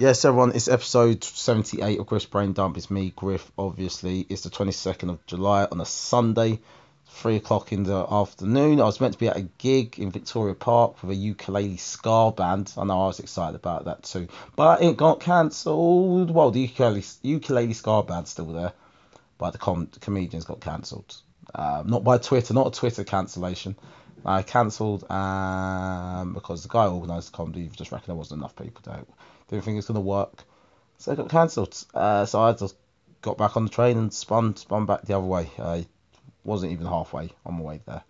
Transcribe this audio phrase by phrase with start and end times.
[0.00, 2.78] Yes, everyone, it's episode 78 of Griff's Brain Dump.
[2.78, 4.24] It's me, Griff, obviously.
[4.30, 6.60] It's the 22nd of July on a Sunday,
[7.08, 8.80] 3 o'clock in the afternoon.
[8.80, 12.32] I was meant to be at a gig in Victoria Park with a ukulele ska
[12.34, 12.72] band.
[12.78, 14.28] I know I was excited about that too.
[14.56, 16.30] But it got cancelled.
[16.30, 18.72] Well, the ukulele, ukulele ska band's still there,
[19.36, 21.14] but the, com- the comedians got cancelled.
[21.54, 23.76] Um, not by Twitter, not a Twitter cancellation.
[24.24, 28.80] I cancelled um, because the guy organised the comedy just reckoned there wasn't enough people
[28.84, 29.04] there
[29.50, 30.44] didn't think it was to work.
[30.98, 31.76] So it got cancelled.
[31.92, 32.76] Uh, so I just
[33.22, 35.50] got back on the train and spun spun back the other way.
[35.58, 35.86] I
[36.44, 38.02] wasn't even halfway on my way there.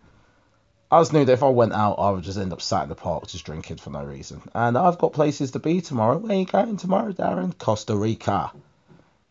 [0.92, 2.88] I just knew that if I went out, I would just end up sat in
[2.88, 4.42] the park just drinking for no reason.
[4.54, 6.18] And I've got places to be tomorrow.
[6.18, 7.56] Where are you going tomorrow, Darren?
[7.56, 8.50] Costa Rica.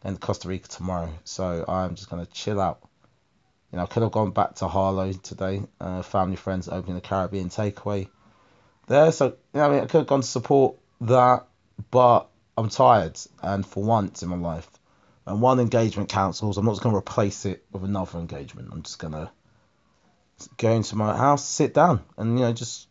[0.04, 1.12] And Costa Rica tomorrow.
[1.26, 2.80] So I'm just going to chill out.
[3.74, 5.62] You know, I could have gone back to Harlow today.
[5.82, 8.08] Uh, family friends opening a Caribbean takeaway
[8.88, 9.12] there.
[9.12, 11.46] So, you know, I mean, I could have gone to support that
[11.92, 14.70] but I'm tired, and for once in my life,
[15.26, 18.70] and one engagement cancels, I'm not just going to replace it with another engagement.
[18.72, 19.30] I'm just going to
[20.58, 22.88] go into my house, sit down, and you know, just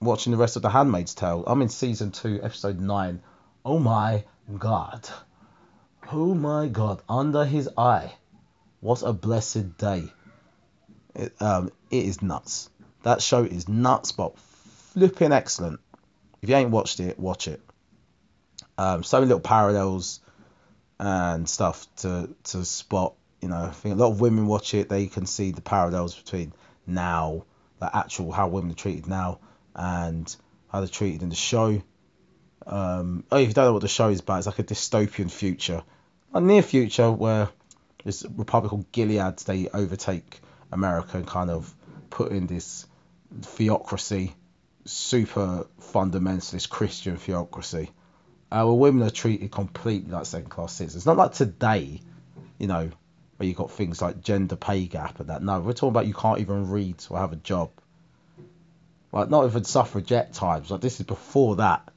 [0.00, 1.44] watching the rest of The Handmaid's Tale.
[1.46, 3.22] I'm in season two, episode nine.
[3.64, 4.24] Oh my
[4.58, 5.08] god.
[6.12, 7.02] Oh my god.
[7.08, 8.12] Under his eye.
[8.80, 10.04] What a blessed day.
[11.14, 12.70] It, um, it is nuts.
[13.02, 15.80] That show is nuts, but flipping excellent.
[16.40, 17.60] If you ain't watched it, watch it.
[18.80, 20.20] Um, so many little parallels
[20.98, 23.12] and stuff to to spot.
[23.42, 24.88] You know, I think a lot of women watch it.
[24.88, 26.54] They can see the parallels between
[26.86, 27.44] now,
[27.78, 29.40] the actual how women are treated now,
[29.76, 30.34] and
[30.68, 31.82] how they're treated in the show.
[32.66, 35.30] Um, oh, if you don't know what the show is about, it's like a dystopian
[35.30, 35.82] future,
[36.32, 37.50] a near future where
[38.02, 40.40] this republic called Gilead they overtake
[40.72, 41.74] America and kind of
[42.08, 42.86] put in this
[43.42, 44.34] theocracy,
[44.86, 47.90] super fundamentalist Christian theocracy
[48.52, 51.02] our women are treated completely like second class citizens.
[51.02, 52.00] It's not like today,
[52.58, 52.90] you know,
[53.36, 55.42] where you've got things like gender pay gap and that.
[55.42, 57.70] No, we're talking about you can't even read or have a job.
[59.12, 60.70] Like, not even suffragette times.
[60.70, 61.88] Like, this is before that.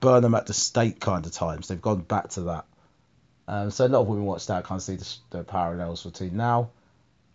[0.00, 1.68] Burn them at the stake kind of times.
[1.68, 2.64] They've gone back to that.
[3.48, 6.36] Um, so a lot of women watch that, kind of see the, the parallels between
[6.36, 6.70] now.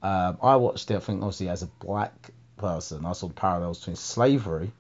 [0.04, 3.06] Um, I watched it, I think, obviously, as a black person.
[3.06, 4.72] I saw the parallels between slavery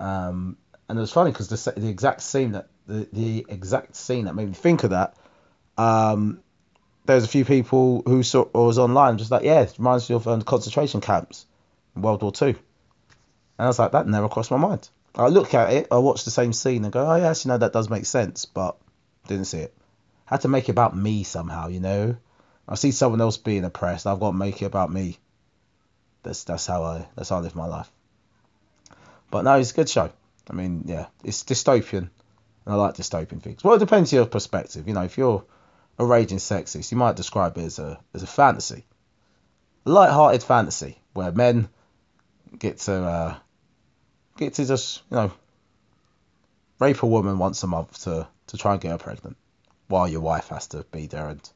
[0.00, 0.56] um,
[0.92, 4.34] and it was funny because the, the exact scene that the, the exact scene that
[4.34, 5.16] made me think of that.
[5.78, 6.42] Um,
[7.06, 10.16] there's a few people who saw or was online just like, yeah, it reminds me
[10.16, 11.46] of um, concentration camps
[11.96, 12.48] in World War Two.
[12.48, 12.56] And
[13.56, 14.90] I was like, that never crossed my mind.
[15.14, 17.56] I look at it, I watch the same scene and go, oh yes, you know
[17.56, 18.76] that does make sense, but
[19.28, 19.74] didn't see it.
[20.26, 22.16] Had to make it about me somehow, you know.
[22.68, 25.16] I see someone else being oppressed, I've got to make it about me.
[26.22, 27.90] That's that's how I that's how I live my life.
[29.30, 30.12] But no, it's a good show.
[30.50, 32.08] I mean, yeah, it's dystopian,
[32.64, 33.62] and I like dystopian things.
[33.62, 34.88] Well, it depends on your perspective.
[34.88, 35.44] You know, if you're
[35.98, 38.84] a raging sexist, you might describe it as a as a fantasy,
[39.86, 41.68] a light-hearted fantasy where men
[42.58, 43.36] get to uh,
[44.36, 45.32] get to just you know
[46.78, 49.36] rape a woman once a month to to try and get her pregnant,
[49.88, 51.50] while your wife has to be there and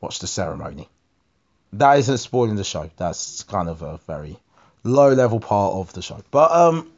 [0.00, 0.88] watch the ceremony.
[1.72, 2.90] That isn't spoiling the show.
[2.96, 4.38] That's kind of a very
[4.84, 6.20] low level part of the show.
[6.30, 6.92] But um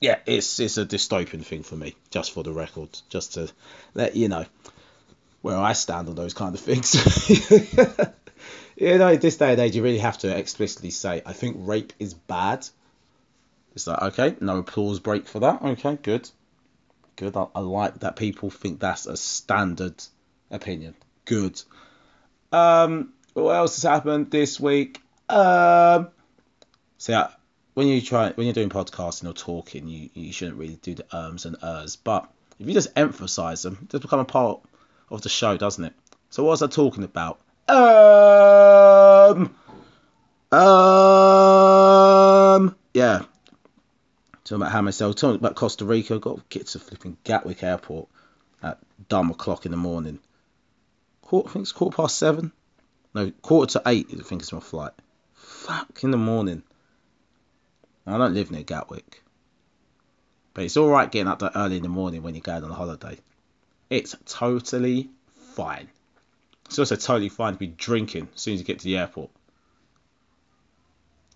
[0.00, 3.50] yeah, it's it's a dystopian thing for me, just for the record, just to
[3.94, 4.46] let you know
[5.42, 6.94] where I stand on those kind of things.
[8.76, 11.92] you know, this day and age, you really have to explicitly say, I think rape
[11.98, 12.66] is bad.
[13.74, 15.62] It's like, okay, no applause break for that.
[15.62, 16.28] Okay, good.
[17.16, 17.36] Good.
[17.36, 20.02] I, I like that people think that's a standard
[20.50, 20.94] opinion.
[21.24, 21.62] Good.
[22.52, 25.00] Um, what else has happened this week?
[25.28, 26.08] Um,
[26.98, 27.30] so
[27.80, 31.16] when you try when you're doing podcasting or talking, you you shouldn't really do the
[31.16, 31.96] ums and ers.
[31.96, 34.60] But if you just emphasize them, just become a part
[35.08, 35.94] of the show, doesn't it?
[36.28, 37.40] So what was I talking about?
[37.68, 39.54] Um,
[40.52, 40.60] um,
[42.92, 43.22] yeah.
[44.44, 46.18] Talking about how myself, talking about Costa Rica.
[46.18, 48.10] Got get to flipping Gatwick Airport
[48.62, 48.76] at
[49.08, 50.18] dumb o'clock in the morning.
[51.22, 52.52] Quarter, I think it's quarter past seven.
[53.14, 54.08] No, quarter to eight.
[54.12, 54.92] I think it's my flight.
[55.32, 56.62] Fuck in the morning.
[58.12, 59.22] I don't live near Gatwick.
[60.54, 62.74] But it's alright getting up that early in the morning when you're going on a
[62.74, 63.18] holiday.
[63.88, 65.10] It's totally
[65.54, 65.88] fine.
[66.66, 69.30] It's also totally fine to be drinking as soon as you get to the airport.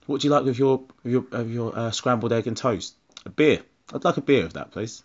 [0.06, 2.94] What do you like with your with your, with your uh, scrambled egg and toast?
[3.24, 3.62] A beer.
[3.92, 5.02] I'd like a beer of that, please.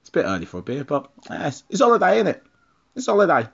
[0.00, 2.42] It's a bit early for a beer, but eh, it's, it's holiday, isn't it?
[2.96, 3.48] It's holiday.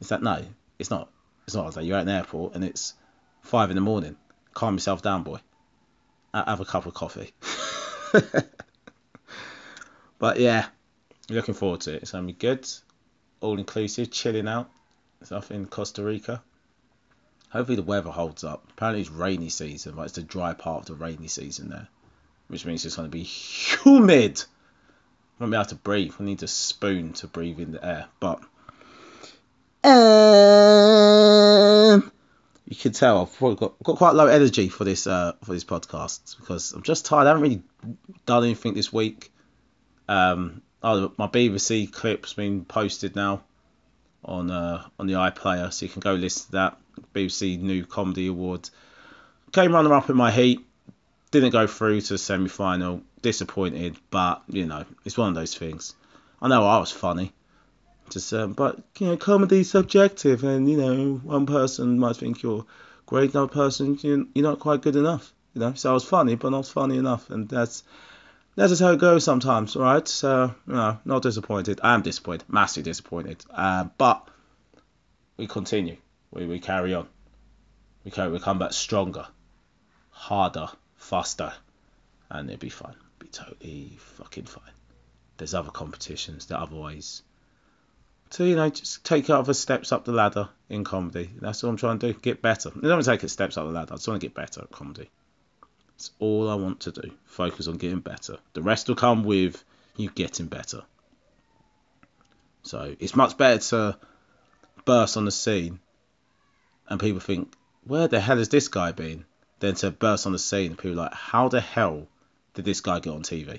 [0.00, 0.44] Is that no?
[0.78, 1.10] It's not.
[1.46, 1.84] It's not holiday.
[1.84, 2.94] You're at an airport and it's
[3.42, 4.16] five in the morning.
[4.52, 5.40] Calm yourself down, boy
[6.34, 7.32] have a cup of coffee.
[10.18, 10.66] but yeah,
[11.28, 12.02] looking forward to it.
[12.02, 12.68] It's gonna be good,
[13.40, 14.70] all inclusive, chilling out,
[15.22, 16.42] stuff in Costa Rica.
[17.50, 18.66] Hopefully the weather holds up.
[18.70, 21.88] Apparently it's rainy season, but it's the dry part of the rainy season there,
[22.48, 24.42] which means it's gonna be humid.
[25.38, 26.14] I won't be able to breathe.
[26.18, 28.42] I need a spoon to breathe in the air, but.
[29.84, 30.02] Um,
[32.68, 35.64] you can tell I've probably got, got quite low energy for this uh, for this
[35.64, 37.26] podcast because I'm just tired.
[37.26, 37.62] I haven't really
[38.26, 39.32] done anything this week.
[40.06, 43.42] Um, oh, my BBC clip's been posted now
[44.22, 46.78] on uh, on the iPlayer, so you can go listen to that.
[47.14, 48.68] BBC New Comedy Award
[49.52, 50.60] came runner up in my heat.
[51.30, 53.00] Didn't go through to the semi final.
[53.22, 55.94] Disappointed, but you know it's one of those things.
[56.40, 57.32] I know I was funny.
[58.54, 62.66] But you know, comedy is subjective, and you know, one person might think you're
[63.06, 65.32] great, another person you're, not quite good enough.
[65.54, 67.82] You know, so I was funny, but not funny enough, and that's
[68.54, 70.06] that's just how it goes sometimes, right?
[70.06, 71.80] So, know, not disappointed.
[71.82, 73.44] I am disappointed, massively disappointed.
[73.50, 74.28] Uh, but
[75.36, 75.96] we continue.
[76.32, 77.06] We, we carry on.
[78.04, 79.26] We carry, we come back stronger,
[80.10, 81.52] harder, faster,
[82.30, 82.96] and it'll be fine.
[82.96, 84.72] It'll be totally fucking fine.
[85.36, 87.22] There's other competitions that other ways
[88.30, 91.30] to you know just take other steps up the ladder in comedy.
[91.40, 92.18] That's what I'm trying to do.
[92.18, 92.70] Get better.
[92.76, 93.94] I don't take it steps up the ladder.
[93.94, 95.10] I just want to get better at comedy.
[95.92, 97.10] That's all I want to do.
[97.24, 98.38] Focus on getting better.
[98.52, 99.62] The rest will come with
[99.96, 100.82] you getting better.
[102.62, 103.98] So it's much better to
[104.84, 105.80] burst on the scene
[106.88, 107.52] and people think,
[107.84, 109.24] where the hell has this guy been?
[109.60, 112.06] Than to burst on the scene and people are like, how the hell
[112.54, 113.58] did this guy get on TV?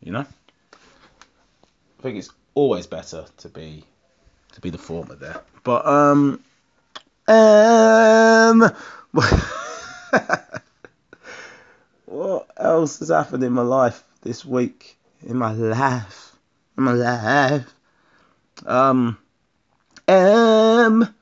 [0.00, 0.26] You know?
[0.70, 3.84] I think it's always better to be
[4.52, 5.42] to be the former there.
[5.64, 6.42] But um
[7.28, 8.70] um
[12.06, 14.96] what else has happened in my life this week?
[15.26, 16.36] In my life.
[16.76, 17.74] In my life.
[18.66, 19.18] Um
[20.08, 21.14] um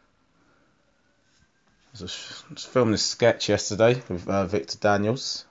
[1.98, 5.44] I was filming a sketch yesterday with uh, Victor Daniels.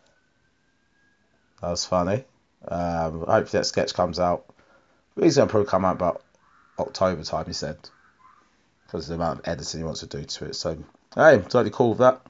[1.62, 2.24] That was funny.
[2.66, 4.46] Um, I hope that sketch comes out
[5.18, 6.22] Going to probably come out about
[6.78, 7.78] October time, he said,
[8.86, 10.56] because of the amount of editing he wants to do to it.
[10.56, 10.78] So,
[11.16, 12.22] hey, totally cool with that.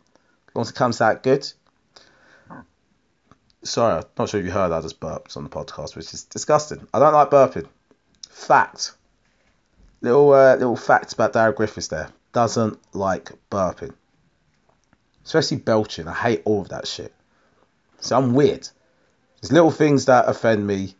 [0.47, 1.51] As long as it comes out good.
[3.63, 6.23] Sorry, I'm not sure if you heard I just burped on the podcast, which is
[6.23, 6.87] disgusting.
[6.93, 7.67] I don't like burping.
[8.29, 8.93] Fact.
[9.99, 12.09] Little uh, little fact about Darrell Griffiths there.
[12.31, 13.93] Doesn't like burping.
[15.25, 16.07] Especially belching.
[16.07, 17.13] I hate all of that shit.
[17.99, 18.69] So I'm weird.
[19.41, 20.95] There's little things that offend me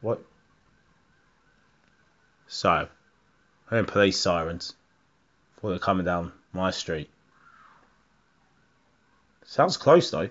[0.00, 0.20] what?
[2.48, 2.88] So,
[3.68, 4.74] hearing police sirens.
[5.60, 7.10] Thought they're coming down my street.
[9.44, 10.28] Sounds close though.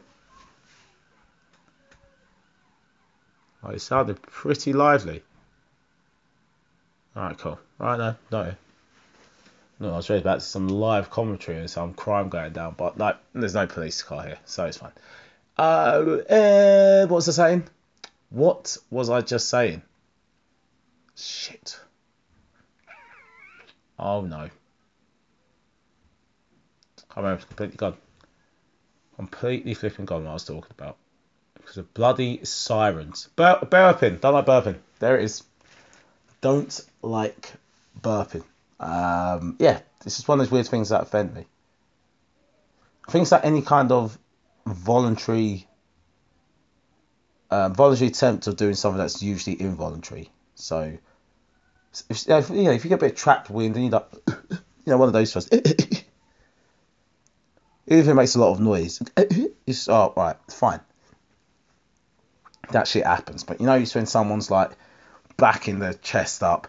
[3.63, 5.21] Oh, it sounded pretty lively.
[7.15, 7.59] Alright, cool.
[7.79, 8.53] Alright, no, no.
[9.81, 12.97] No, I was ready about to some live commentary and some crime going down, but
[12.97, 14.91] like, there's no police car here, so it's fine.
[15.57, 15.61] Uh,
[16.29, 17.63] uh what was I saying?
[18.29, 19.81] What was I just saying?
[21.15, 21.79] Shit.
[23.97, 24.49] Oh no.
[27.15, 27.97] I remember completely gone.
[29.15, 30.97] Completely flipping gone what I was talking about.
[31.55, 33.29] Because of bloody sirens.
[33.35, 34.21] Bur- burping.
[34.21, 34.77] Don't like burping.
[34.99, 35.43] There it is.
[36.41, 37.51] Don't like
[37.99, 38.43] burping.
[38.79, 41.45] Um, yeah, this is one of those weird things that offend me.
[43.09, 44.17] Things like any kind of
[44.65, 45.67] voluntary
[47.51, 50.29] um, voluntary attempt of doing something that's usually involuntary.
[50.55, 50.97] So,
[52.09, 54.97] if, you know, if you get a bit trapped wind and you like, you know,
[54.97, 56.03] one of those first, even
[57.87, 59.01] if it makes a lot of noise,
[59.65, 60.81] it's oh right, fine.
[62.71, 64.71] That shit happens, but you know, it's when someone's like
[65.37, 66.67] backing their chest up,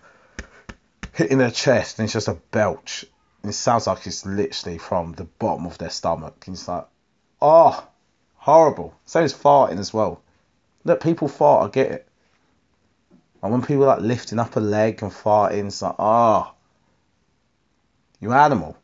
[1.13, 3.05] hitting their chest, and it's just a belch.
[3.45, 6.45] It sounds like it's literally from the bottom of their stomach.
[6.47, 6.87] And it's like,
[7.41, 7.87] oh,
[8.37, 8.95] horrible.
[9.07, 10.23] Same as farting as well.
[10.85, 12.09] Look, people fart, I get it.
[13.43, 16.55] And when people like lifting up a leg and farting, it's like, ah, oh,
[18.21, 18.77] you animal.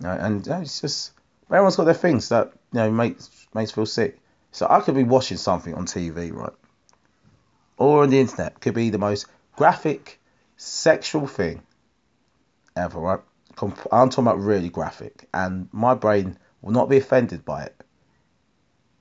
[0.00, 1.12] and you know, it's just
[1.50, 4.18] everyone's got their things that you know makes makes feel sick.
[4.52, 6.52] So I could be watching something on TV, right,
[7.76, 8.60] or on the internet.
[8.60, 9.26] Could be the most
[9.56, 10.20] graphic,
[10.56, 11.62] sexual thing
[12.76, 13.20] ever, right?
[13.60, 17.82] I'm talking about really graphic, and my brain will not be offended by it.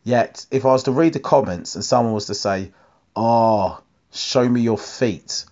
[0.05, 2.71] Yet, if I was to read the comments and someone was to say,
[3.15, 3.81] "Oh,
[4.13, 5.45] show me your feet,"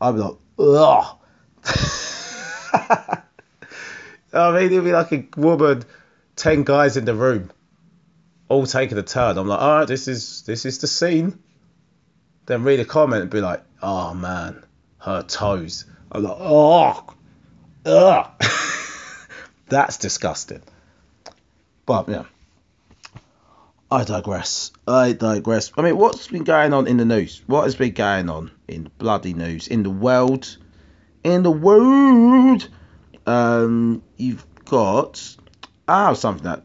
[0.00, 1.16] I'd be like, "Ugh."
[4.32, 5.84] I mean, it'd be like a woman,
[6.36, 7.50] ten guys in the room.
[8.48, 9.38] all taking a turn.
[9.38, 11.38] I'm like, all right, this is this is the scene.
[12.46, 14.64] Then read a comment and be like, oh man,
[14.98, 15.84] her toes.
[16.10, 17.04] I'm like, oh,
[17.86, 18.30] ugh.
[19.68, 20.62] That's disgusting.
[21.86, 22.24] But yeah.
[23.92, 24.70] I digress.
[24.86, 25.72] I digress.
[25.76, 27.42] I mean, what's been going on in the news?
[27.46, 30.56] What has been going on in bloody news in the world?
[31.24, 32.68] In the world,
[33.26, 35.36] um, you've got
[35.88, 36.62] ah something that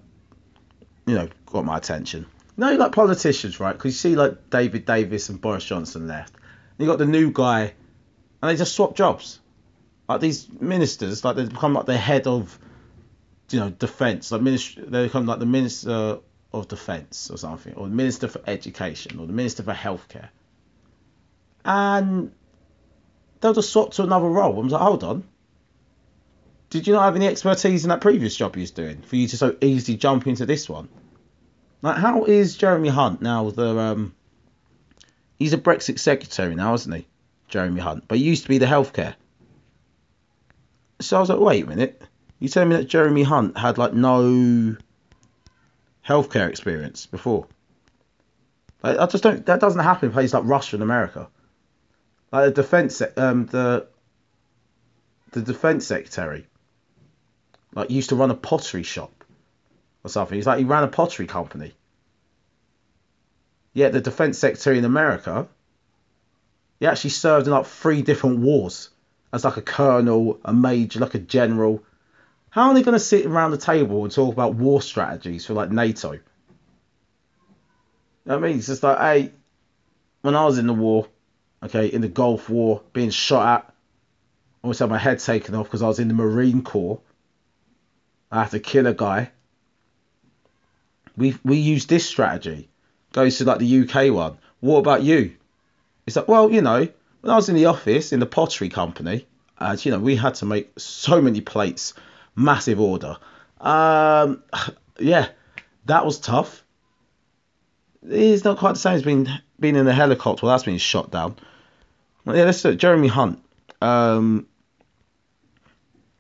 [1.08, 2.28] you know got my attention.
[2.58, 3.74] You know, like politicians, right?
[3.74, 6.36] Because you see, like David Davis and Boris Johnson left.
[6.36, 7.74] And you got the new guy,
[8.42, 9.40] and they just swap jobs.
[10.08, 12.60] Like these ministers, like they become like the head of,
[13.50, 14.32] you know, defense.
[14.32, 16.20] Like minister, they become like the minister
[16.60, 20.30] of defense or something, or the minister for education, or the minister for healthcare.
[21.64, 22.32] And
[23.42, 24.58] they'll just swap to another role.
[24.58, 25.24] I was like, hold on.
[26.70, 29.28] Did you not have any expertise in that previous job you was doing for you
[29.28, 30.90] to so easily jump into this one?
[31.82, 34.16] Like, how is Jeremy Hunt now the um?
[35.38, 37.08] He's a Brexit secretary now, isn't he?
[37.48, 39.16] Jeremy Hunt, but he used to be the healthcare.
[41.02, 42.02] So I was like, wait a minute.
[42.40, 44.76] You telling me that Jeremy Hunt had like no
[46.08, 47.48] healthcare experience before?
[48.84, 49.46] Like, I just don't.
[49.46, 51.28] That doesn't happen in places like Russia and America.
[52.32, 53.88] Like the defense, um, the
[55.32, 56.48] the defense secretary,
[57.74, 59.24] like used to run a pottery shop
[60.04, 60.36] or something.
[60.36, 61.74] He's like he ran a pottery company.
[63.74, 65.48] Yet the defense secretary in America,
[66.80, 68.90] he actually served in like three different wars
[69.34, 71.84] as like a colonel, a major, like a general.
[72.56, 75.54] How are they going to sit around the table and talk about war strategies for
[75.54, 76.14] like NATO?
[76.14, 76.22] You
[78.24, 79.34] know I mean, it's just like, hey,
[80.22, 81.06] when I was in the war,
[81.62, 83.72] okay, in the Gulf War, being shot at, I
[84.64, 87.02] always had my head taken off because I was in the Marine Corps.
[88.32, 89.32] I had to kill a guy.
[91.18, 92.70] We we use this strategy.
[93.12, 94.38] Goes to like the UK one.
[94.62, 95.36] What about you?
[96.08, 96.88] It's like, well, you know,
[97.20, 99.28] when I was in the office in the pottery company,
[99.60, 101.94] and you know, we had to make so many plates,
[102.36, 103.18] massive order.
[103.60, 104.44] Um,
[105.00, 105.30] yeah,
[105.86, 106.64] that was tough.
[108.08, 109.28] It's not quite the same as being
[109.60, 110.46] being in a helicopter.
[110.46, 111.38] Well, that's been shot down.
[112.24, 113.44] Well, yeah, let's do Jeremy Hunt.
[113.82, 114.48] Um,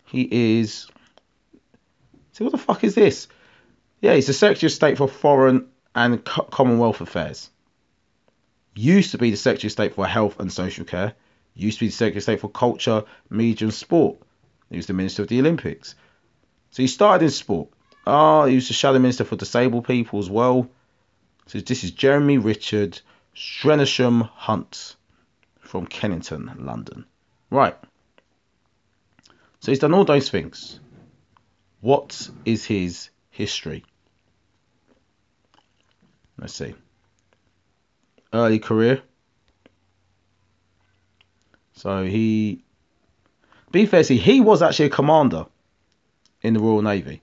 [0.05, 0.87] he is.
[2.31, 3.27] So what the fuck is this?
[4.01, 7.49] Yeah, he's the Secretary of State for Foreign and Commonwealth Affairs.
[8.75, 11.13] Used to be the Secretary of State for Health and Social Care.
[11.55, 14.17] Used to be the Secretary of State for Culture, Media and Sport.
[14.69, 15.95] He was the Minister of the Olympics.
[16.75, 17.69] So he started in sport.
[18.05, 20.69] Oh, he was the Shadow Minister for Disabled People as well.
[21.45, 22.99] So this is Jeremy Richard
[23.33, 24.97] Strensham Hunt
[25.61, 27.05] from Kennington, London.
[27.49, 27.77] Right.
[29.61, 30.81] So he's done all those things.
[31.79, 33.85] What is his history?
[36.37, 36.75] Let's see.
[38.33, 39.01] Early career.
[41.71, 42.65] So he,
[43.71, 45.45] be fair, see, he was actually a commander
[46.45, 47.21] in the Royal Navy.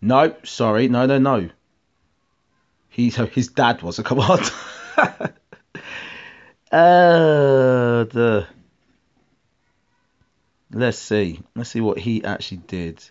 [0.00, 1.50] No, sorry, no, no, no.
[2.88, 4.50] He, his dad was a commander.
[6.70, 8.46] uh, the.
[10.70, 11.40] Let's see.
[11.54, 13.02] Let's see what he actually did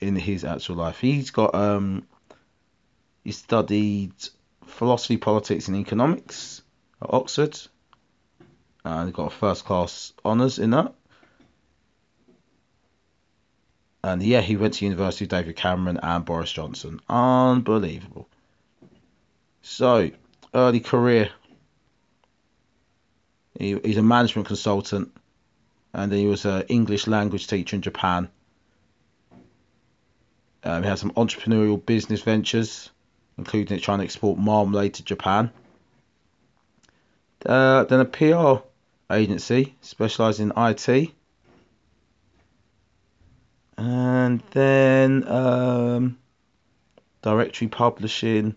[0.00, 0.98] in his actual life.
[1.00, 2.06] He's got um
[3.24, 4.12] he studied
[4.64, 6.62] philosophy, politics, and economics
[7.02, 7.58] at Oxford.
[8.84, 10.94] And he got a first class honours in that.
[14.02, 17.00] And yeah, he went to University of David Cameron and Boris Johnson.
[17.08, 18.28] Unbelievable.
[19.62, 20.10] So,
[20.54, 21.30] early career.
[23.58, 25.14] He, he's a management consultant.
[25.92, 28.30] And then he was an English language teacher in Japan.
[30.62, 32.90] Um, he had some entrepreneurial business ventures,
[33.36, 35.50] including trying to export marmalade to Japan.
[37.44, 38.62] Uh, then a PR
[39.10, 41.10] agency specialising in IT.
[43.76, 46.18] And then um,
[47.22, 48.54] directory publishing.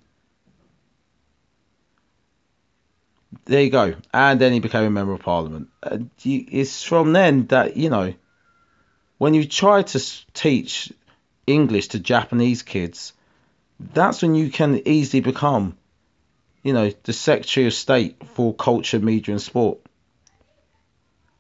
[3.46, 3.96] There you go.
[4.14, 5.70] And then he became a member of parliament.
[5.82, 8.14] And it's from then that, you know,
[9.18, 10.92] when you try to teach
[11.48, 13.14] English to Japanese kids,
[13.80, 15.78] that's when you can easily become,
[16.62, 19.80] you know, the Secretary of State for Culture, Media and Sport.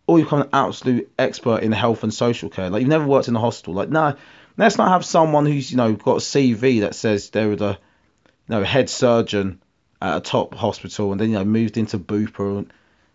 [0.05, 2.69] Or you become an absolute expert in health and social care.
[2.69, 3.74] Like you've never worked in a hospital.
[3.74, 4.15] Like no,
[4.57, 7.69] let's not have someone who's you know got a CV that says they were the,
[7.69, 9.62] you know, head surgeon
[10.01, 12.74] at a top hospital and then you know moved into Bupa and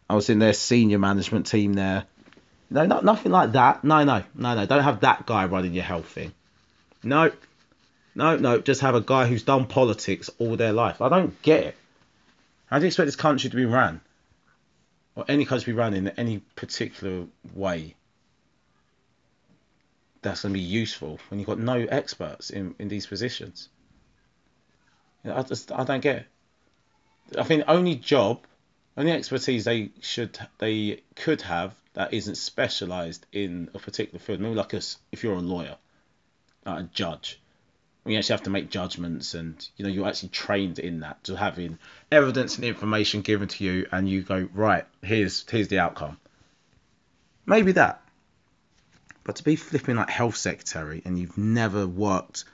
[0.09, 2.04] I was in their senior management team there.
[2.71, 3.85] No, not nothing like that.
[3.85, 4.66] No, no, no, no.
[4.66, 6.33] Don't have that guy running your health thing.
[7.02, 7.30] No,
[8.14, 8.61] no, no.
[8.61, 11.00] Just have a guy who's done politics all their life.
[11.00, 11.76] I don't get it.
[12.66, 14.00] How do you expect this country to be ran?
[15.18, 17.96] Or any country to be run in any particular way
[20.22, 23.68] that's going to be useful when you've got no experts in, in these positions?
[25.25, 26.26] You know, I just I don't get it.
[27.37, 28.44] I think only job,
[28.96, 34.54] only expertise they should they could have that isn't specialised in a particular field, maybe
[34.54, 35.78] like us if you're a lawyer,
[36.64, 37.40] like a judge,
[38.12, 41.36] you actually have to make judgments and you know you're actually trained in that to
[41.36, 41.78] having
[42.10, 46.18] evidence and information given to you and you go right here's here's the outcome
[47.46, 48.02] maybe that
[49.24, 52.44] but to be flipping like health secretary and you've never worked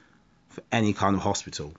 [0.49, 1.73] for any kind of hospital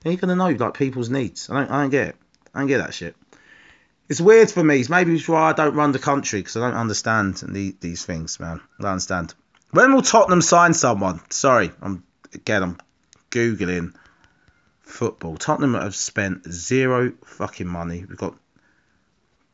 [0.00, 2.16] then you're gonna know like people's needs i don't i don't get it
[2.54, 3.16] i don't get that shit
[4.08, 4.80] it's weird for me.
[4.80, 8.04] It's maybe it's why I don't run the country because I don't understand the, these
[8.04, 8.60] things, man.
[8.78, 9.34] I don't understand.
[9.70, 11.20] When will Tottenham sign someone?
[11.30, 12.04] Sorry, I'm
[12.36, 12.78] again, I'm
[13.30, 13.94] googling
[14.80, 15.36] football.
[15.36, 18.04] Tottenham have spent zero fucking money.
[18.08, 18.36] We've got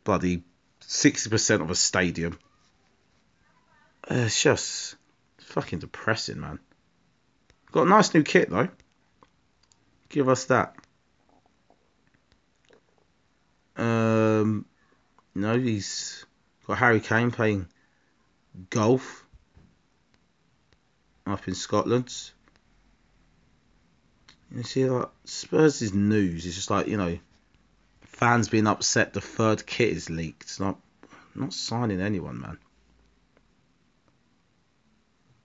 [0.05, 0.43] bloody
[0.81, 2.39] sixty percent of a stadium.
[4.11, 4.97] Uh, it's just
[5.39, 6.59] fucking depressing, man.
[7.71, 8.69] Got a nice new kit though.
[10.09, 10.77] Give us that.
[13.77, 14.67] Um,
[15.35, 16.27] no, he's
[16.67, 17.69] got Harry Kane playing
[18.69, 19.25] golf
[21.27, 22.12] up in Scotland.
[24.54, 27.18] You see, like Spurs' is news is just like you know,
[28.02, 29.14] fans being upset.
[29.14, 30.42] The third kit is leaked.
[30.42, 30.78] It's not
[31.35, 32.59] not signing anyone, man.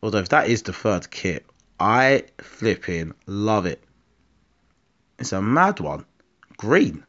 [0.03, 1.45] Although if that is the third kit,
[1.79, 3.81] I flipping love it.
[5.17, 6.05] It's a mad one.
[6.57, 7.05] Green.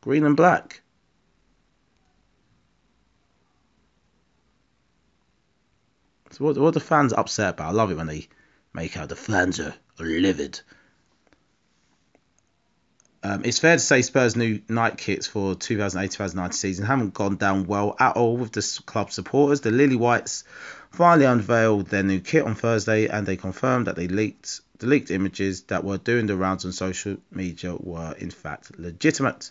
[0.00, 0.82] Green and black.
[6.32, 7.68] So what, what are the fans upset about?
[7.68, 8.28] I love it when they
[8.72, 10.60] make out the fans are livid.
[13.22, 17.66] Um, it's fair to say Spurs' new Nike kits for 2008-2009 season haven't gone down
[17.66, 19.62] well at all with the club supporters.
[19.62, 20.44] The Lily Whites
[20.90, 25.10] finally unveiled their new kit on Thursday, and they confirmed that they leaked the leaked
[25.10, 29.50] images that were doing the rounds on social media were in fact legitimate.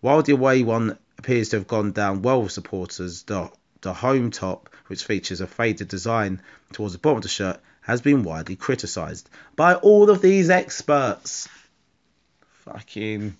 [0.00, 3.50] While the away one appears to have gone down well with supporters, the
[3.80, 8.02] the home top, which features a faded design towards the bottom of the shirt, has
[8.02, 11.48] been widely criticised by all of these experts.
[12.64, 13.34] Fucking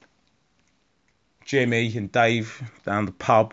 [1.44, 3.52] Jimmy and Dave down the pub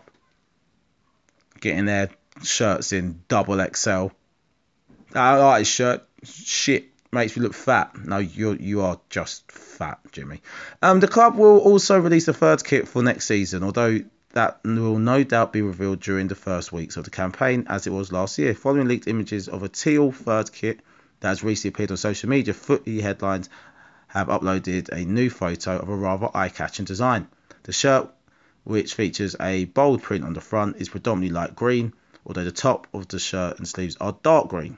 [1.60, 2.08] getting their
[2.42, 4.08] shirts in double XL.
[5.14, 6.02] I like his shirt.
[6.24, 7.94] Shit makes me look fat.
[8.02, 10.40] No, you you are just fat, Jimmy.
[10.80, 14.00] Um, the club will also release a third kit for next season, although
[14.36, 17.90] that will no doubt be revealed during the first weeks of the campaign, as it
[17.90, 18.54] was last year.
[18.54, 20.80] Following leaked images of a teal third kit
[21.20, 23.48] that has recently appeared on social media, footy headlines
[24.08, 27.28] have uploaded a new photo of a rather eye-catching design.
[27.62, 28.10] The shirt,
[28.64, 31.94] which features a bold print on the front, is predominantly light green,
[32.26, 34.76] although the top of the shirt and sleeves are dark green.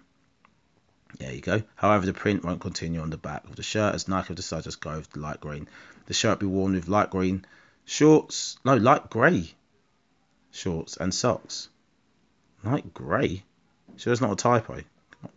[1.18, 1.64] There you go.
[1.74, 4.70] However, the print won't continue on the back of the shirt as Nike have decided
[4.70, 5.68] to go with light green.
[6.06, 7.44] The shirt will be worn with light green
[7.88, 9.50] shorts, no, light grey
[10.50, 11.70] shorts and socks.
[12.62, 13.42] Light grey?
[13.96, 14.82] Sure, it's not a typo.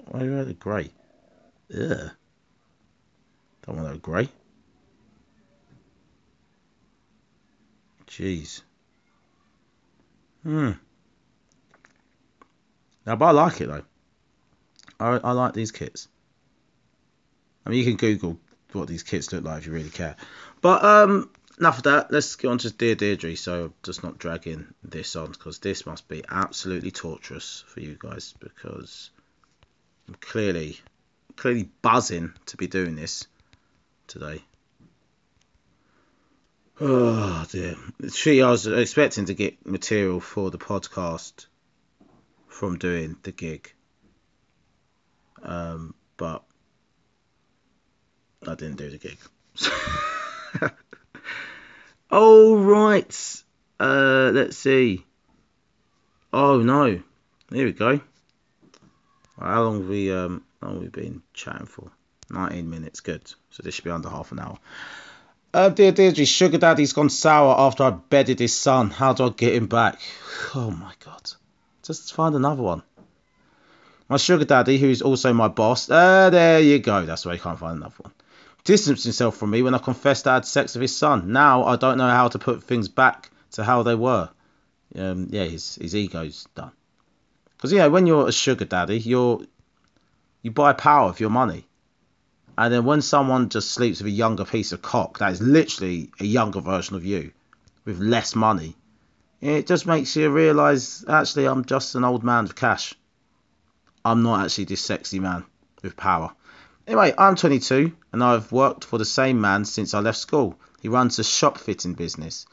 [0.06, 0.92] Why are you grey?
[1.74, 2.12] Ugh.
[3.66, 4.28] Don't want to grey.
[8.08, 8.62] Jeez.
[10.44, 10.72] Hmm.
[13.06, 13.84] Now, but I like it though.
[15.00, 16.10] I, I like these kits.
[17.66, 18.38] I mean, you can Google
[18.74, 20.16] what these kits look like if you really care.
[20.62, 21.30] But um,
[21.62, 22.12] enough of that.
[22.12, 23.38] Let's get on to Dear Deirdre.
[23.38, 28.34] So just not dragging this on because this must be absolutely torturous for you guys
[28.40, 29.12] because
[30.08, 30.80] I'm clearly,
[31.38, 33.28] clearly buzzing to be doing this
[34.08, 34.42] today.
[36.80, 37.76] Oh dear.
[38.12, 41.46] She, I was expecting to get material for the podcast
[42.48, 43.72] from doing the gig.
[45.44, 46.44] Um, but
[48.48, 49.20] I didn't do the gig.
[52.12, 53.44] oh right.
[53.80, 55.06] Uh, let's see.
[56.32, 57.02] Oh no.
[57.52, 58.00] Here we go.
[59.40, 61.92] How long have we um how long have we been chatting for?
[62.30, 63.00] 19 minutes.
[63.02, 63.28] Good.
[63.50, 64.58] So this should be under half an hour.
[65.54, 68.90] Uh, dear Deirdre, Sugar Daddy's gone sour after I bedded his son.
[68.90, 70.00] How do I get him back?
[70.54, 71.32] Oh my god.
[71.84, 72.84] Just find another one.
[74.12, 77.06] My sugar daddy, who's also my boss, uh, there you go.
[77.06, 78.12] That's why you can't find another one.
[78.64, 81.32] Distanced himself from me when I confessed I had sex with his son.
[81.32, 84.30] Now I don't know how to put things back to how they were.
[84.96, 86.72] Um, yeah, his his ego's done.
[87.58, 89.42] Because you know, when you're a sugar daddy, you're
[90.44, 91.68] You buy power with your money.
[92.58, 96.12] And then when someone just sleeps with a younger piece of cock, that is literally
[96.20, 97.32] a younger version of you
[97.86, 98.76] with less money,
[99.40, 102.94] it just makes you realise actually, I'm just an old man with cash.
[104.04, 105.46] I'm not actually this sexy man
[105.82, 106.36] with power.
[106.88, 110.58] Anyway, I'm 22 and I've worked for the same man since I left school.
[110.82, 112.46] He runs a shop fitting business.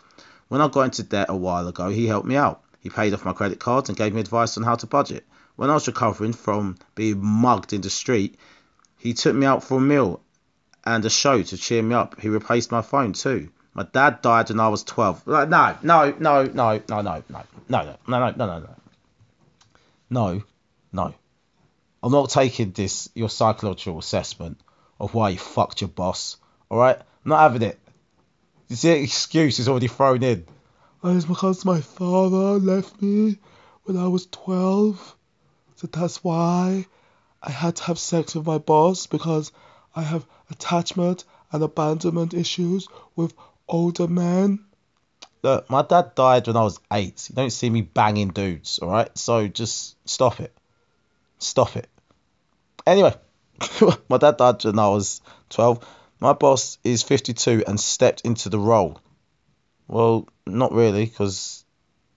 [0.48, 2.62] When I got into debt a while ago, he helped me out.
[2.80, 5.26] He paid off my credit cards and gave me advice on how to budget.
[5.56, 8.38] When I was recovering from being mugged in the street,
[8.98, 10.20] he took me out for a meal
[10.84, 12.20] and a show to cheer me up.
[12.20, 13.48] He replaced my phone too.
[13.74, 15.26] My dad died when I was 12.
[15.26, 18.74] Like, no, no, no, no, no, no, no, no, no, no, no, no, no, no.
[20.10, 20.42] No,
[20.92, 21.14] no.
[22.02, 24.60] I'm not taking this, your psychological assessment
[25.00, 26.36] of why you fucked your boss.
[26.70, 26.96] Alright?
[26.98, 27.78] I'm not having it.
[28.68, 30.46] You see, the excuse is already thrown in.
[31.02, 33.38] Oh, it's because my father left me
[33.84, 35.16] when I was 12.
[35.76, 36.86] So that's why
[37.42, 39.52] I had to have sex with my boss because
[39.94, 43.32] I have attachment and abandonment issues with
[43.68, 44.64] older men.
[45.42, 47.28] Look, my dad died when I was eight.
[47.30, 49.16] You don't see me banging dudes, alright?
[49.16, 50.52] So just stop it.
[51.38, 51.88] Stop it.
[52.86, 53.14] Anyway,
[54.08, 55.20] my dad died when I was
[55.50, 55.86] 12.
[56.20, 59.00] My boss is 52 and stepped into the role.
[59.86, 61.64] Well, not really, because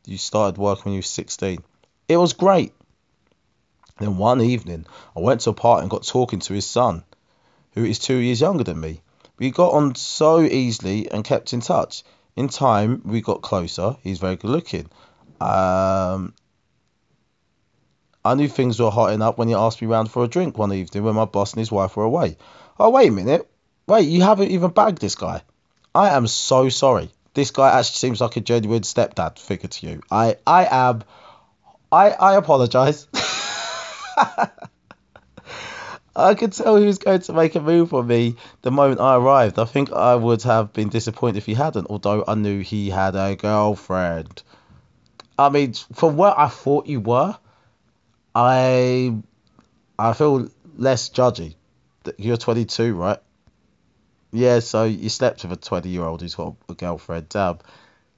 [0.05, 1.63] you started working when you were 16.
[2.07, 2.73] It was great.
[3.99, 7.03] Then one evening, I went to a party and got talking to his son,
[7.73, 9.01] who is two years younger than me.
[9.38, 12.03] We got on so easily and kept in touch.
[12.36, 13.95] In time, we got closer.
[14.01, 14.89] He's very good looking.
[15.39, 16.34] Um,
[18.23, 20.73] I knew things were hotting up when he asked me round for a drink one
[20.73, 22.38] evening when my boss and his wife were away.
[22.79, 23.49] Oh, wait a minute.
[23.88, 25.41] Wait, you haven't even bagged this guy.
[25.93, 27.10] I am so sorry.
[27.34, 30.01] This guy actually seems like a genuine stepdad figure to you.
[30.12, 31.03] I, I am.
[31.91, 33.07] I, I apologise.
[36.15, 39.15] I could tell he was going to make a move on me the moment I
[39.15, 39.57] arrived.
[39.57, 43.15] I think I would have been disappointed if he hadn't, although I knew he had
[43.15, 44.43] a girlfriend.
[45.39, 47.38] I mean, from where I thought you were,
[48.34, 49.17] I
[50.00, 51.56] I feel less judgy.
[52.17, 53.20] You're 22, right?
[54.32, 57.30] Yeah, so you slept with a 20 year old who's got a girlfriend.
[57.30, 57.60] Damn.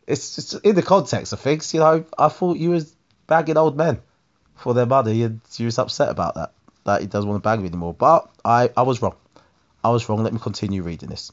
[0.06, 2.96] It's just in the context of things, you know, I thought you was
[3.28, 4.02] bagging old men
[4.56, 6.54] for their money and you was upset about that,
[6.86, 7.94] that he doesn't want to bag me anymore.
[7.94, 9.16] But I, I was wrong.
[9.84, 10.24] I was wrong.
[10.24, 11.32] Let me continue reading this.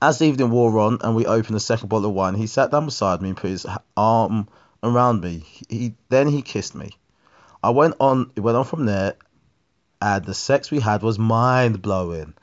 [0.00, 2.70] As the evening wore on and we opened the second bottle of wine, he sat
[2.70, 4.48] down beside me and put his arm
[4.82, 5.44] around me.
[5.68, 6.92] He Then he kissed me.
[7.62, 9.16] I went on, it went on from there,
[10.00, 12.34] and the sex we had was mind blowing.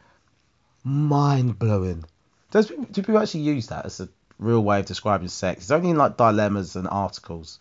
[0.83, 2.05] Mind blowing.
[2.51, 5.63] Does do people actually use that as a real way of describing sex?
[5.63, 7.59] It's only in like dilemmas and articles.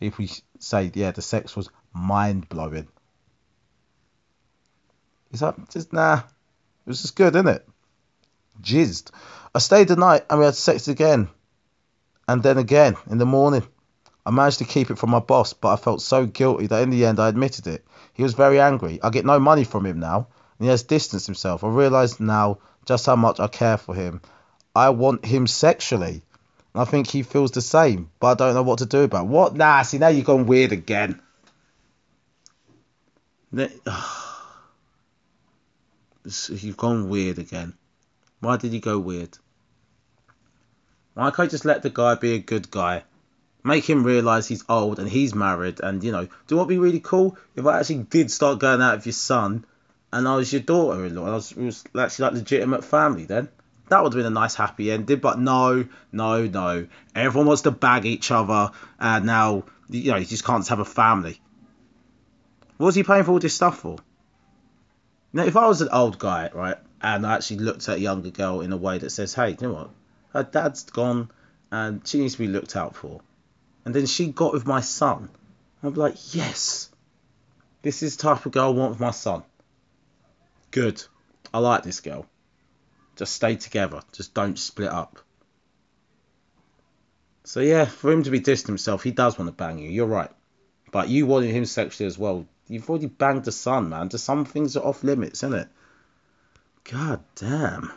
[0.00, 2.88] If we say, yeah, the sex was mind blowing.
[5.32, 6.18] Is that just nah?
[6.18, 7.68] It was just good, isn't it?
[8.60, 9.10] Jizzed.
[9.54, 11.28] I stayed the night and we had sex again,
[12.26, 13.66] and then again in the morning.
[14.24, 16.90] I managed to keep it from my boss, but I felt so guilty that in
[16.90, 17.84] the end I admitted it.
[18.12, 19.00] He was very angry.
[19.02, 20.26] I get no money from him now,
[20.58, 21.64] and he has distanced himself.
[21.64, 24.20] I realise now just how much I care for him.
[24.74, 26.22] I want him sexually.
[26.74, 29.28] I think he feels the same, but I don't know what to do about it.
[29.28, 29.56] What?
[29.56, 31.20] Nah, see, now you've gone weird again.
[36.48, 37.74] You've gone weird again.
[38.40, 39.36] Why did you go weird?
[41.14, 43.02] Why can't you just let the guy be a good guy?
[43.62, 47.00] Make him realise he's old and he's married, and you know, do what be really
[47.00, 49.64] cool if I actually did start going out with your son,
[50.12, 53.48] and I was your daughter-in-law, and I was, was actually like legitimate family then.
[53.88, 56.86] That would have been a nice happy ending, but no, no, no.
[57.14, 60.84] Everyone wants to bag each other, and now you know you just can't have a
[60.84, 61.40] family.
[62.78, 63.98] what was he paying for all this stuff for?
[65.32, 68.30] Now, if I was an old guy, right, and I actually looked at a younger
[68.30, 69.90] girl in a way that says, hey, you know what?
[70.32, 71.30] Her dad's gone
[71.70, 73.20] and she needs to be looked out for.
[73.90, 75.30] And then she got with my son.
[75.82, 76.90] I'm like, yes,
[77.82, 79.42] this is the type of girl I want with my son.
[80.70, 81.02] Good.
[81.52, 82.24] I like this girl.
[83.16, 84.00] Just stay together.
[84.12, 85.18] Just don't split up.
[87.42, 89.90] So yeah, for him to be dissing himself, he does want to bang you.
[89.90, 90.30] You're right.
[90.92, 92.46] But you wanted him sexually as well.
[92.68, 94.08] You've already banged the son, man.
[94.08, 95.68] Just some things are off limits, isn't it?
[96.84, 97.90] God damn.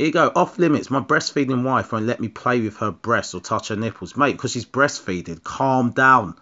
[0.00, 0.90] Here you go, off limits.
[0.90, 4.16] My breastfeeding wife won't let me play with her breasts or touch her nipples.
[4.16, 5.44] Mate, because she's breastfeeding.
[5.44, 6.36] Calm down.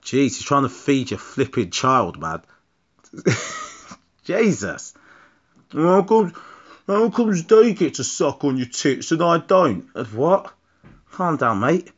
[0.00, 2.40] Jeez, she's trying to feed your flipping child, man.
[4.24, 4.94] Jesus.
[5.74, 6.32] How comes,
[6.86, 9.84] how comes they get to suck on your tits and I don't?
[10.14, 10.50] What?
[11.12, 11.92] Calm down, mate.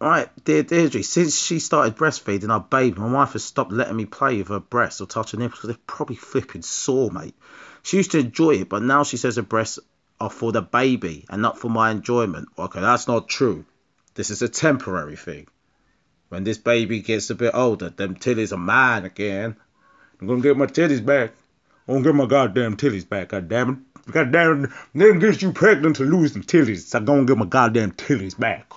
[0.00, 4.04] Right, dear Deirdre, since she started breastfeeding our baby, my wife has stopped letting me
[4.04, 7.34] play with her breasts or touch her nipples because they're probably flipping sore, mate.
[7.82, 9.80] She used to enjoy it, but now she says her breasts
[10.20, 12.48] are for the baby and not for my enjoyment.
[12.56, 13.64] Okay, that's not true.
[14.14, 15.48] This is a temporary thing.
[16.28, 19.56] When this baby gets a bit older, them titties are mine again.
[20.20, 21.32] I'm gonna get my titties back.
[21.88, 24.12] I'm gonna get my goddamn titties back, God damn it.
[24.12, 24.70] God damn it.
[24.94, 26.94] Nothing gets you pregnant to lose them titties.
[26.94, 28.72] I'm gonna get my goddamn titties back.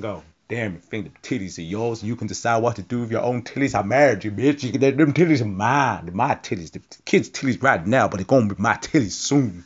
[0.00, 0.22] Go.
[0.52, 3.74] Damn, the titties are yours you can decide what to do with your own titties.
[3.74, 4.62] I married you, bitch.
[4.62, 6.10] You can, them titties are mine.
[6.12, 6.72] My titties.
[6.72, 9.64] The kids' titties right now, but they're gonna be my titties soon.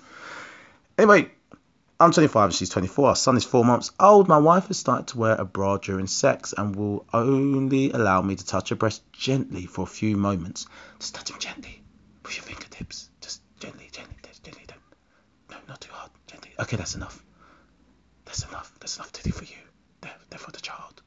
[0.96, 1.28] Anyway,
[1.98, 3.08] I'm 25 and she's 24.
[3.08, 4.28] Our son is four months old.
[4.28, 8.36] My wife has started to wear a bra during sex and will only allow me
[8.36, 10.68] to touch her breast gently for a few moments.
[11.00, 11.82] Just touch them gently
[12.22, 13.10] with your fingertips.
[13.20, 14.62] Just gently, gently, gently.
[14.68, 14.80] Don't,
[15.50, 16.12] no, not too hard.
[16.28, 16.52] Gently.
[16.60, 17.24] Okay, that's enough.
[18.24, 18.72] That's enough.
[18.78, 19.65] That's enough titty for you.
[20.36, 21.02] They're, for the child.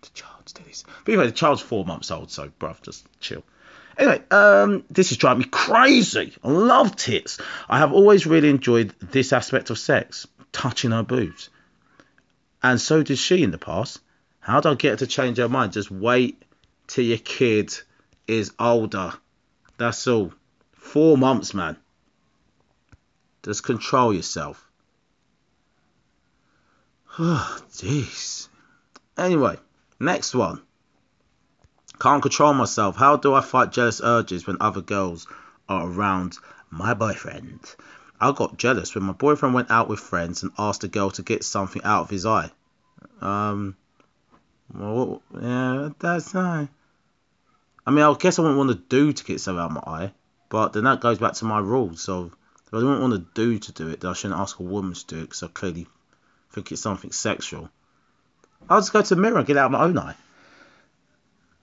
[0.00, 0.84] The child's titties.
[1.04, 3.42] But anyway, the child's four months old, so bruv, just chill.
[3.98, 6.32] Anyway, um, this is driving me crazy.
[6.42, 7.38] I love tits.
[7.68, 11.50] I have always really enjoyed this aspect of sex, touching her boobs.
[12.62, 14.00] And so did she in the past.
[14.40, 15.72] How do I get her to change her mind?
[15.72, 16.42] Just wait
[16.86, 17.74] till your kid
[18.26, 19.12] is older.
[19.76, 20.32] That's all.
[20.72, 21.76] Four months, man.
[23.42, 24.66] Just control yourself.
[27.18, 28.48] Oh, jeez.
[29.16, 29.56] Anyway,
[30.00, 30.60] next one.
[32.00, 32.96] Can't control myself.
[32.96, 35.26] How do I fight jealous urges when other girls
[35.68, 36.38] are around
[36.70, 37.60] my boyfriend?
[38.20, 41.22] I got jealous when my boyfriend went out with friends and asked a girl to
[41.22, 42.50] get something out of his eye.
[43.20, 43.76] Um,
[44.72, 46.68] well, yeah, that's nice.
[47.86, 50.04] I mean, I guess I wouldn't want to do to get something out of my
[50.04, 50.12] eye,
[50.48, 52.00] but then that goes back to my rules.
[52.00, 52.32] So
[52.66, 54.94] if I don't want to do to do it, then I shouldn't ask a woman
[54.94, 55.86] to do it because I clearly
[56.50, 57.70] think it's something sexual.
[58.68, 60.14] I'll just go to the mirror and get out of my own eye.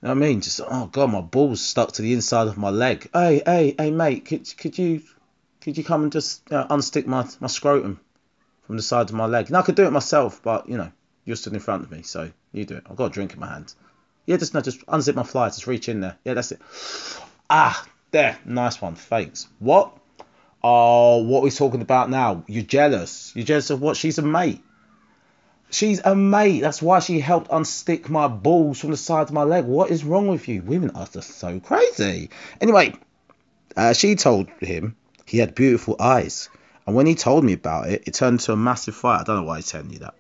[0.01, 0.41] You know what I mean?
[0.41, 3.09] Just oh god, my balls stuck to the inside of my leg.
[3.13, 5.01] Hey, hey, hey, mate, could could you
[5.61, 7.99] could you come and just unstick my my scrotum
[8.63, 9.49] from the side of my leg?
[9.49, 10.91] Now I could do it myself, but you know
[11.25, 12.83] you're stood in front of me, so you do it.
[12.89, 13.73] I've got a drink in my hand.
[14.25, 16.17] Yeah, just no, just unzip my fly, just reach in there.
[16.25, 16.61] Yeah, that's it.
[17.49, 18.95] Ah, there, nice one.
[18.95, 19.47] Thanks.
[19.59, 19.97] What?
[20.63, 22.43] Oh, what are we talking about now?
[22.47, 23.31] You're jealous.
[23.35, 23.97] You're jealous of what?
[23.97, 24.63] She's a mate.
[25.71, 26.59] She's a mate.
[26.59, 29.65] That's why she helped unstick my balls from the side of my leg.
[29.65, 30.61] What is wrong with you?
[30.61, 32.29] Women are just so crazy.
[32.59, 32.93] Anyway,
[33.77, 36.49] uh, she told him he had beautiful eyes.
[36.85, 39.21] And when he told me about it, it turned into a massive fight.
[39.21, 40.15] I don't know why he's telling you that.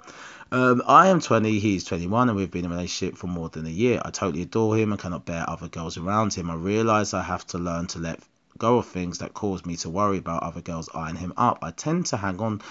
[0.53, 3.65] Um, I am 20, he's 21, and we've been in a relationship for more than
[3.65, 4.01] a year.
[4.03, 6.49] I totally adore him and cannot bear other girls around him.
[6.49, 8.19] I realise I have to learn to let
[8.57, 11.59] go of things that cause me to worry about other girls eyeing him up.
[11.61, 12.61] I tend to hang on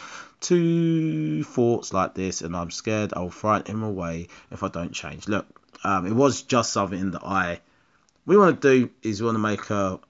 [0.40, 5.29] to thoughts like this, and I'm scared I'll frighten him away if I don't change.
[5.29, 5.46] Look,
[5.85, 7.61] um, it was just something in the eye.
[8.24, 10.00] What we want to do is we want to make a,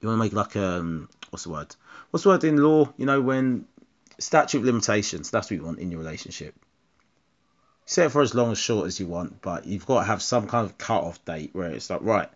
[0.00, 1.74] you want to make like a, um, what's the word?
[2.10, 2.92] What's the word in law?
[2.96, 3.66] You know when
[4.18, 5.30] statute of limitations.
[5.30, 6.54] That's what you want in your relationship.
[7.86, 10.22] Set it for as long as short as you want, but you've got to have
[10.22, 12.30] some kind of cut-off date where it's like, right,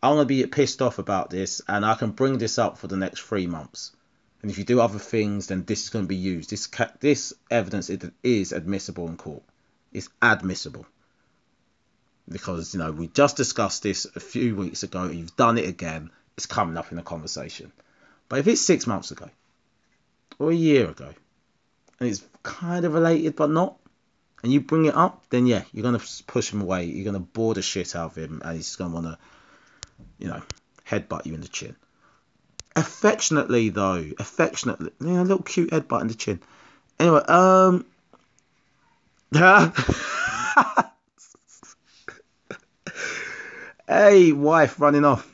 [0.00, 2.96] I'm gonna be pissed off about this, and I can bring this up for the
[2.96, 3.92] next three months.
[4.40, 6.50] And if you do other things, then this is going to be used.
[6.50, 6.68] This
[7.00, 7.90] this evidence
[8.22, 9.42] is admissible in court.
[9.92, 10.86] It's admissible
[12.28, 15.06] because you know we just discussed this a few weeks ago.
[15.06, 16.10] You've done it again.
[16.36, 17.72] It's coming up in the conversation.
[18.28, 19.28] But if it's six months ago
[20.38, 21.12] or a year ago,
[21.98, 23.76] and it's kind of related but not,
[24.42, 26.84] and you bring it up, then yeah, you're gonna push him away.
[26.84, 29.18] You're gonna bore the shit out of him, and he's gonna wanna,
[30.18, 30.42] you know,
[30.86, 31.74] headbutt you in the chin.
[32.78, 36.40] Affectionately though, affectionately, you know, a little cute head headbutt in the chin.
[37.00, 37.84] Anyway, um,
[43.88, 45.28] hey, wife running off.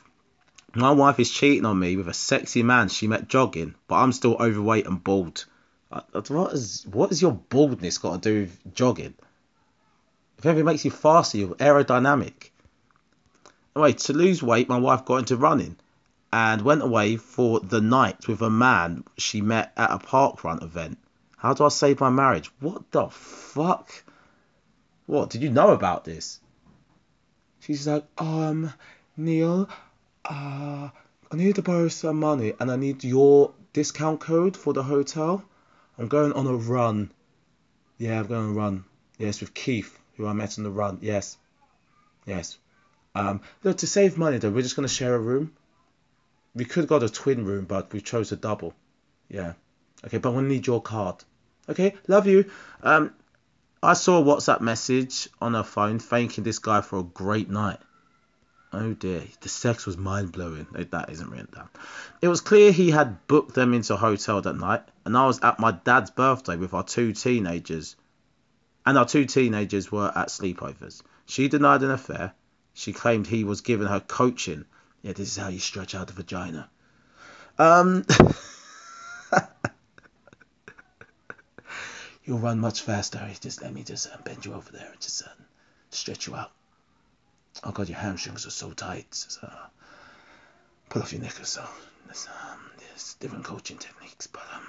[0.73, 4.11] My wife is cheating on me with a sexy man she met jogging, but I'm
[4.11, 5.45] still overweight and bald.
[5.91, 9.13] Uh, what is your baldness got to do with jogging?
[10.39, 12.49] If anything makes you faster, you're aerodynamic.
[13.75, 15.77] Anyway, to lose weight, my wife got into running
[16.35, 20.97] and went away for the night with a man she met at a parkrun event.
[21.37, 22.51] How do I save my marriage?
[22.59, 23.89] What the fuck?
[25.05, 26.41] What did you know about this?
[27.61, 28.73] She's like, um,
[29.15, 29.69] Neil,
[30.25, 30.89] uh,
[31.31, 35.41] I need to borrow some money and I need your discount code for the hotel.
[35.97, 37.11] I'm going on a run.
[37.97, 38.83] Yeah, I'm going on a run.
[39.17, 40.97] Yes, with Keith, who I met on the run.
[41.01, 41.37] Yes.
[42.25, 42.57] Yes.
[43.13, 45.53] Um, look, to save money though, we're just going to share a room.
[46.55, 48.73] We could got a twin room, but we chose a double.
[49.29, 49.53] Yeah.
[50.05, 51.15] Okay, but we need your card.
[51.67, 52.49] Okay, love you.
[52.81, 53.13] Um,
[53.83, 57.79] I saw a WhatsApp message on her phone thanking this guy for a great night.
[58.73, 60.67] Oh dear, the sex was mind blowing.
[60.71, 61.69] That isn't written down.
[62.21, 65.39] It was clear he had booked them into a hotel that night, and I was
[65.41, 67.95] at my dad's birthday with our two teenagers.
[68.85, 71.01] And our two teenagers were at sleepovers.
[71.25, 72.33] She denied an affair.
[72.73, 74.65] She claimed he was giving her coaching.
[75.05, 76.67] Yeah, this is how you stretch out the vagina.
[77.59, 78.07] Um.
[82.23, 83.23] You'll run much faster.
[83.39, 85.27] Just let me just uh, bend you over there and just uh,
[85.91, 86.49] stretch you out.
[87.63, 89.13] Oh God, your hamstrings are so tight.
[89.13, 89.67] So, uh,
[90.89, 91.49] pull off your knickers.
[91.49, 91.63] So
[92.07, 94.65] there's, um, there's different coaching techniques, but um,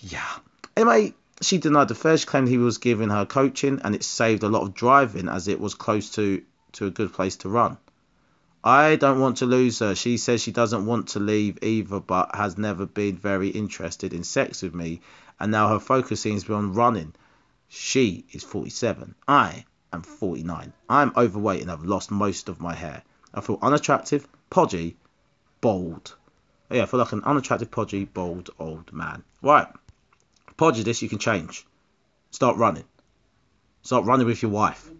[0.00, 0.38] yeah.
[0.74, 2.22] Anyway, she denied the first.
[2.22, 5.48] She claimed he was giving her coaching, and it saved a lot of driving as
[5.48, 6.42] it was close to
[6.72, 7.76] to a good place to run.
[8.62, 9.94] I don't want to lose her.
[9.94, 14.22] She says she doesn't want to leave either, but has never been very interested in
[14.22, 15.00] sex with me,
[15.38, 17.14] and now her focus seems to be on running.
[17.68, 19.14] She is 47.
[19.26, 20.72] I am 49.
[20.88, 23.02] I'm overweight and I've lost most of my hair.
[23.32, 24.96] I feel unattractive, podgy,
[25.60, 26.16] bald.
[26.70, 29.24] Oh, yeah, I feel like an unattractive, podgy, bald old man.
[29.40, 29.68] Right.
[30.58, 31.66] Podgy this you can change.
[32.30, 32.84] Start running.
[33.82, 34.90] Start running with your wife.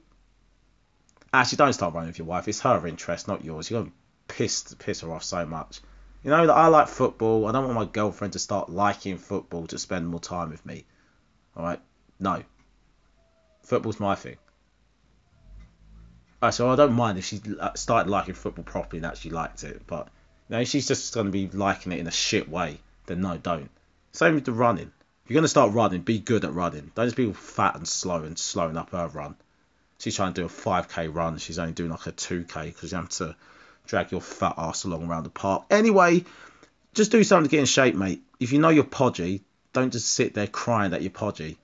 [1.33, 2.49] Actually, don't start running with your wife.
[2.49, 3.71] It's her interest, not yours.
[3.71, 5.81] You're going to piss, piss her off so much.
[6.23, 7.47] You know that I like football.
[7.47, 10.85] I don't want my girlfriend to start liking football to spend more time with me.
[11.57, 11.81] All right?
[12.19, 12.43] No.
[13.63, 14.37] Football's my thing.
[16.43, 17.41] Right, so I don't mind if she
[17.75, 20.09] started liking football properly and actually liked it, but
[20.49, 22.81] you know, she's just going to be liking it in a shit way.
[23.07, 23.71] Then no, don't.
[24.13, 24.91] Same with the running.
[25.25, 26.91] If you're going to start running, be good at running.
[26.95, 29.37] Don't just be fat and slow and slowing up her run.
[30.01, 31.39] She's trying to do a 5k run.
[31.39, 33.37] She's only doing like a 2k because you have to
[33.87, 35.65] drag your fat ass along around the park.
[35.71, 36.25] Anyway,
[36.95, 38.23] just do something to get in shape, mate.
[38.41, 41.57] If you know you're podgy, don't just sit there crying that you're podgy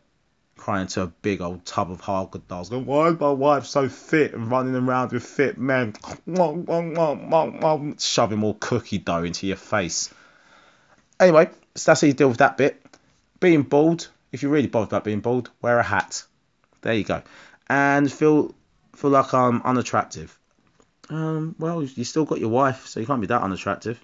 [0.56, 3.88] crying to a big old tub of Haagen Dazs, going, why is my wife so
[3.88, 5.94] fit and running around with fit men?
[8.00, 10.12] Shoving more cookie dough into your face.
[11.20, 12.82] Anyway, so that's how you deal with that bit.
[13.38, 16.24] Being bald, if you're really bothered about being bald, wear a hat.
[16.82, 17.22] There you go.
[17.68, 18.54] And feel
[18.94, 20.38] feel like I'm unattractive.
[21.08, 24.02] Um, well, you still got your wife, so you can't be that unattractive.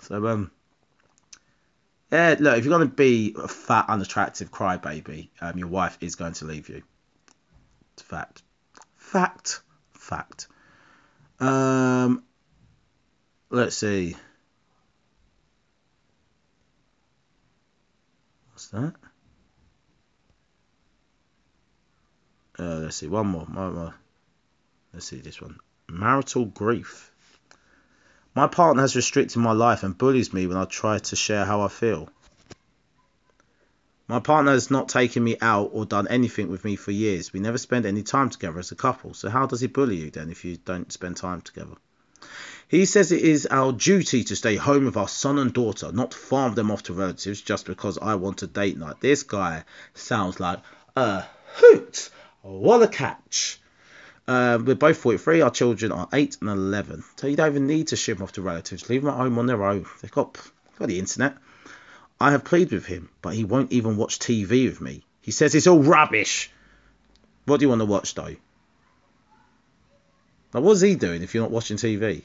[0.00, 0.50] So um,
[2.12, 6.34] yeah, look, if you're to be a fat, unattractive crybaby, um, your wife is going
[6.34, 6.82] to leave you.
[7.94, 8.42] It's fact.
[8.96, 9.62] Fact.
[9.92, 10.46] Fact.
[11.40, 12.22] Um,
[13.48, 14.14] let's see.
[18.52, 18.94] What's that?
[22.58, 23.94] Uh, let's see, one more, one more.
[24.92, 25.58] Let's see this one.
[25.88, 27.10] Marital grief.
[28.34, 31.62] My partner has restricted my life and bullies me when I try to share how
[31.62, 32.08] I feel.
[34.08, 37.32] My partner has not taken me out or done anything with me for years.
[37.32, 39.14] We never spend any time together as a couple.
[39.14, 41.76] So how does he bully you then if you don't spend time together?
[42.68, 46.14] He says it is our duty to stay home with our son and daughter, not
[46.14, 49.00] farm them off to relatives just because I want a date night.
[49.00, 50.60] This guy sounds like
[50.96, 52.10] a hoot.
[52.42, 53.60] What a catch.
[54.26, 55.40] Uh, we're both 43.
[55.40, 57.04] Our children are 8 and 11.
[57.16, 58.88] So you don't even need to ship them off to relatives.
[58.88, 59.86] Leave them at home on their own.
[60.00, 60.38] They've got,
[60.78, 61.36] got the internet.
[62.20, 65.04] I have played with him, but he won't even watch TV with me.
[65.20, 66.50] He says it's all rubbish.
[67.46, 68.36] What do you want to watch, though?
[70.54, 72.22] Now, what's he doing if you're not watching TV?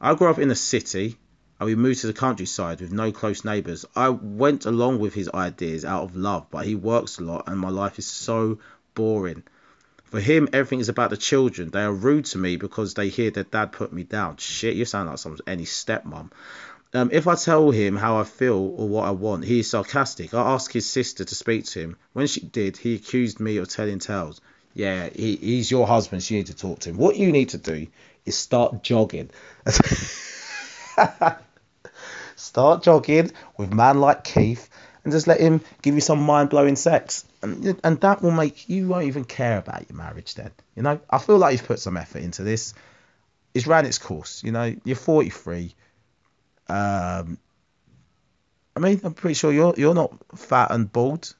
[0.00, 1.16] I grew up in a city
[1.58, 3.84] and we moved to the countryside with no close neighbours.
[3.94, 7.58] I went along with his ideas out of love, but he works a lot and
[7.58, 8.58] my life is so
[8.94, 9.42] boring.
[10.04, 11.70] For him, everything is about the children.
[11.70, 14.38] They are rude to me because they hear their dad put me down.
[14.38, 16.30] Shit, you sound like some any stepmom.
[16.92, 20.34] Um, if I tell him how I feel or what I want, he is sarcastic.
[20.34, 21.96] I asked his sister to speak to him.
[22.12, 24.40] When she did, he accused me of telling tales.
[24.74, 26.96] Yeah, he, he's your husband, so you need to talk to him.
[26.96, 27.86] What you need to do
[28.24, 29.30] is start jogging.
[32.34, 34.68] start jogging with man like Keith
[35.04, 37.24] and just let him give you some mind blowing sex.
[37.42, 40.50] And, and that will make you won't even care about your marriage then.
[40.76, 42.74] You know, I feel like you've put some effort into this.
[43.54, 44.42] It's ran its course.
[44.44, 45.74] You know, you're 43.
[46.68, 47.38] Um,
[48.76, 51.34] I mean, I'm pretty sure you're you're not fat and bald.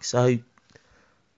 [0.00, 0.38] So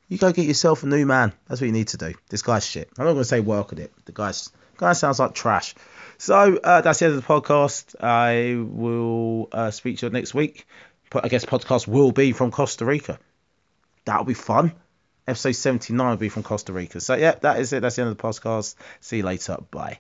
[0.09, 1.33] you go get yourself a new man.
[1.49, 2.15] That's what you need to do.
[2.29, 2.89] This guy's shit.
[2.99, 3.93] I'm not going to say work at it.
[4.05, 5.75] The guy's guy sounds like trash.
[6.19, 7.97] So uh, that's the end of the podcast.
[8.01, 10.67] I will uh, speak to you next week.
[11.11, 13.19] But I guess podcast will be from Costa Rica.
[14.05, 14.73] That'll be fun.
[15.27, 17.01] Episode 79 will be from Costa Rica.
[17.01, 17.81] So yeah, that is it.
[17.81, 18.75] That's the end of the podcast.
[19.01, 19.59] See you later.
[19.71, 19.99] Bye.